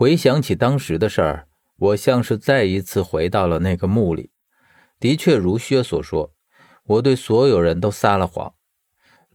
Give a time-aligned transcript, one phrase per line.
[0.00, 4.30] 回想起当时的事儿，我像是再一次回到了那个墓里。
[4.98, 6.32] 的确如薛所说，
[6.86, 8.54] 我对所有人都撒了谎。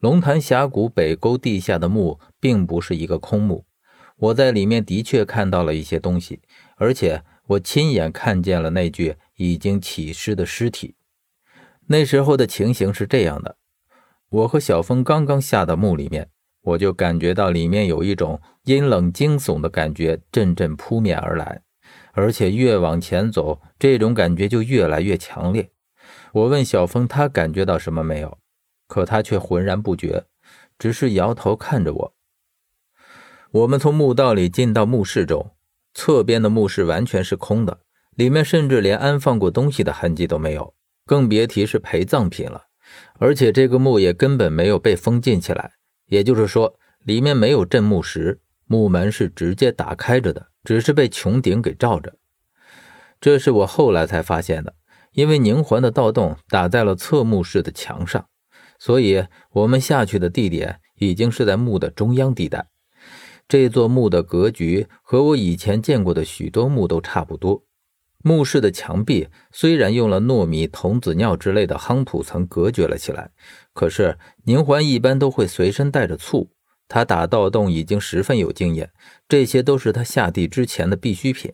[0.00, 3.66] 龙潭峡谷北沟地下的墓并不是一个空墓，
[4.16, 6.40] 我在里面的确看到了一些东西，
[6.76, 10.96] 而且我亲眼看见了那具已经起尸的尸体。
[11.88, 13.58] 那时候的情形是这样的：
[14.30, 16.30] 我和小峰刚刚下到墓里面，
[16.64, 21.62] 我就感觉到里面有一种阴冷惊悚的感觉阵阵扑面而来，
[22.12, 25.70] 而且越往前走，这种感觉就越来越强烈。
[26.32, 28.38] 我问小峰，他感觉到什么没有？
[28.88, 30.24] 可他却浑然不觉，
[30.78, 32.14] 只是摇头看着我。
[33.50, 35.52] 我们从墓道里进到墓室中，
[35.92, 37.80] 侧边的墓室完全是空的，
[38.16, 40.74] 里面甚至连安放过东西的痕迹都没有，
[41.06, 42.64] 更别提是陪葬品了。
[43.18, 45.72] 而且这个墓也根本没有被封禁起来，
[46.14, 52.14] 也就是说，里面没有镇墓石，墓门是直接打开着的，只是被穹顶给罩着。
[53.20, 54.76] 这是我后来才发现的，
[55.10, 58.28] 因为凝环的盗洞打在了侧墓室的墙上。
[58.78, 62.68] 所以，我们下去的地点已经是在墓的中央地带。
[63.48, 67.64] 这座墓的格局和我以前见过的许多墓都差不多。
[68.26, 73.30] 墓室的墙壁虽然用了糯米、童子尿之类的夯土层隔绝了起来，
[73.74, 76.50] 可是宁环一般都会随身带着醋。
[76.88, 78.90] 他打盗洞已经十分有经验，
[79.28, 81.52] 这些都是他下地之前的必需品。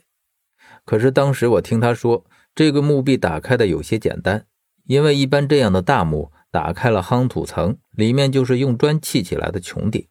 [0.84, 4.46] 可是当时我听他说，这个墓壁打开的有些简单，
[4.84, 6.30] 因为一般这样的大墓。
[6.52, 10.08] 打开了夯土层，里面就是用砖砌起来的穹顶。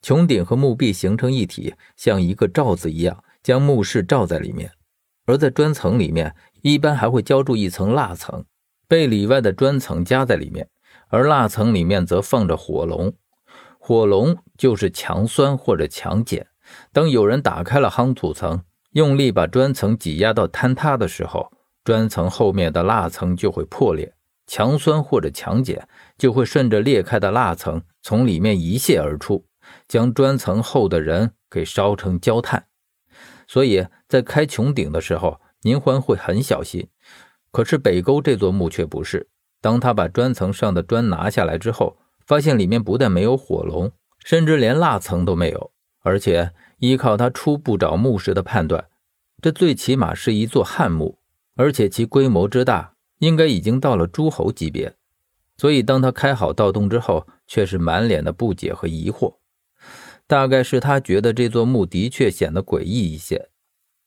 [0.00, 4.70] 穹顶和墓壁形成一体，像一个罩子一样，将墓室罩在里面。
[5.26, 8.44] 而在砖层里面，一般还会浇筑一层蜡层，
[8.88, 10.68] 被里外的砖层夹在里面。
[11.08, 13.12] 而蜡层里面则放着火龙，
[13.78, 16.46] 火龙就是强酸或者强碱。
[16.92, 21.52] 当有人打开了夯土层，用力把砖层挤压到坍塌的时候，
[21.84, 24.14] 砖层后面的蜡层就会破裂。
[24.48, 29.44] 强酸或者强碱就会顺着裂开的蜡层从里面一泻而出，
[29.88, 32.66] 将砖层后的人给烧成焦炭。
[33.48, 36.88] 所以在开穹顶的时候，宁欢会很小心。
[37.50, 39.28] 可是北沟这座墓却不是。
[39.60, 43.90] 当他把砖层上的砖拿下来之后，发现里面不但没有火龙，
[44.24, 45.72] 甚至连蜡层都没有。
[46.00, 48.86] 而且依靠他初步找墓时的判断，
[49.42, 51.18] 这最起码是一座汉墓，
[51.56, 52.92] 而且其规模之大。
[53.20, 54.94] 应该已经到了诸侯级别，
[55.56, 59.36] 所以当他开好盗洞之后，却是满脸的不解和疑惑。
[60.26, 63.48] 大概是他觉得这座墓的确显得诡异一些，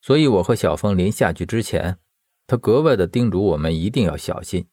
[0.00, 1.98] 所以我和小峰临下去之前，
[2.46, 4.66] 他格外的叮嘱我们一定要小心。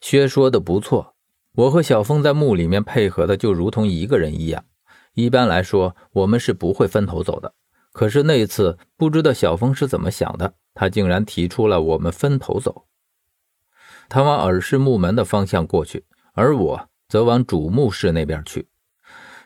[0.00, 1.14] 薛说的不错，
[1.54, 4.64] 我和小峰在墓里面配合的就如同一个人一样。
[5.14, 7.54] 一般来说，我们是不会分头走的。
[7.92, 12.86] 可是那一次，不知道小峰是怎么想的，他竟然提出了我们分头走。
[14.08, 16.04] 他往耳室墓门的方向过去，
[16.34, 18.68] 而我则往主墓室那边去。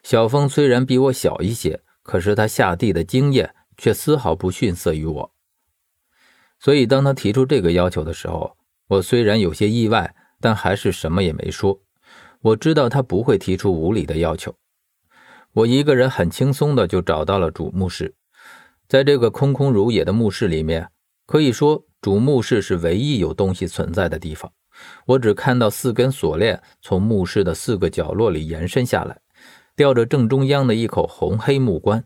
[0.03, 5.33] 小峰虽然比我小一些，可是他下地的经验却丝毫不逊色于我。
[6.59, 8.57] 所以，当他提出这个要求的时候，
[8.89, 11.81] 我虽然有些意外，但还是什么也没说。
[12.41, 14.55] 我知道他不会提出无理的要求。
[15.53, 18.15] 我一个人很轻松的就找到了主墓室，
[18.89, 20.91] 在这个空空如也的墓室里面，
[21.27, 21.85] 可以说。
[22.05, 24.53] 主墓室是唯一有东西存在的地方。
[25.07, 29.19] 我只看到四根锁链从墓室的四个角落里延伸下来，
[29.75, 32.05] 吊着正中央的一口红黑木棺。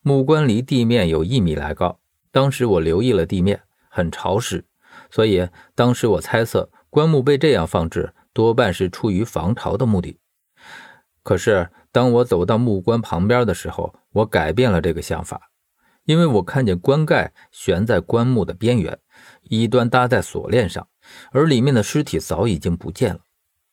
[0.00, 2.00] 木棺离地面有一米来高。
[2.30, 4.64] 当时我留意了地面，很潮湿，
[5.10, 10.18] 所以当时我猜测棺木被这样放置，多半是出于防潮的目的。
[11.22, 15.50] 可是当我走到木棺旁边的时候，我改变了这个想法，
[16.04, 18.98] 因为我看见棺盖悬在棺木的边缘。
[19.42, 20.88] 一端搭在锁链上，
[21.32, 23.20] 而里面的尸体早已经不见了。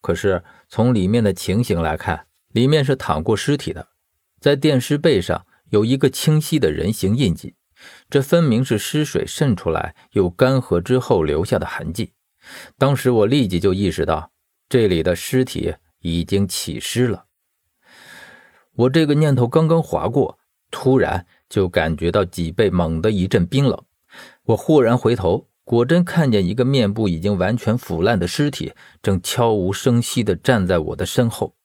[0.01, 3.87] 可是从里面的情形来看，里面是躺过尸体的，
[4.39, 7.55] 在垫尸背上有一个清晰的人形印记，
[8.09, 12.13] 这分明是尸水渗出来又干涸之后留下的痕迹。
[12.77, 14.31] 当时我立即就意识到，
[14.67, 17.25] 这里的尸体已经起尸了。
[18.75, 20.39] 我这个念头刚刚划过，
[20.71, 23.83] 突然就感觉到脊背猛地一阵冰冷。
[24.45, 28.73] 我忽然回头，果真看见一个面部已经完全腐烂的尸体，
[29.03, 31.55] 正悄无声息地站在我的身后。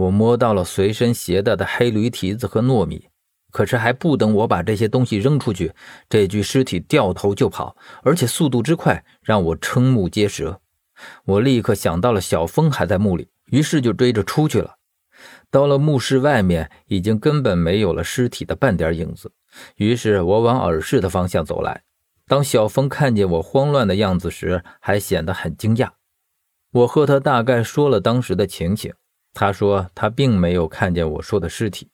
[0.00, 3.08] 我摸到了随身携带的黑驴蹄子和糯米，
[3.50, 5.74] 可是还不等我把这些东西扔出去，
[6.08, 10.58] 这具尸体掉头就跑，而且速度之快，让我瞠目结舌。
[11.26, 14.76] 我立刻想到了小峰还在墓里，于是就追着出去了。
[15.50, 19.30] 到了墓室外面，已经根本没有了尸体的半点影子。
[19.76, 21.82] 于是我往耳室的方向走来。
[22.26, 25.90] 当小峰看见我慌乱的样子时，还显得很惊讶。
[26.72, 28.94] 我和他大概说了当时的情形，
[29.32, 31.88] 他说他并没有看见我说的尸体。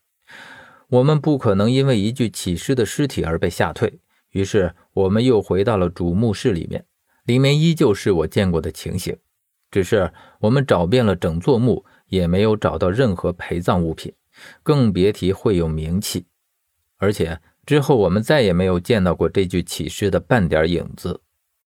[0.89, 4.01] 我们不可能因为一具起尸的尸体而被吓退，
[4.31, 6.85] 于是我们又回到了主墓室里面，
[7.25, 9.17] 里面依旧是我见过的情形，
[9.71, 14.13] 只是我们找遍了整座墓，也没有找到任何陪葬物品，
[14.63, 16.27] 更别提会有冥器，
[16.97, 17.41] 而且。
[17.67, 21.21] 之后，我们再也没有见到过这具起尸的半点影子。